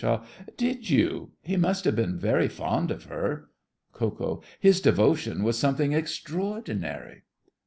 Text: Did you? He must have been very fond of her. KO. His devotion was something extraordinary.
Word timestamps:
Did 0.57 0.89
you? 0.89 1.33
He 1.43 1.57
must 1.57 1.85
have 1.85 1.95
been 1.95 2.17
very 2.17 2.47
fond 2.47 2.89
of 2.89 3.03
her. 3.03 3.51
KO. 3.93 4.41
His 4.59 4.81
devotion 4.81 5.43
was 5.43 5.59
something 5.59 5.91
extraordinary. 5.91 7.21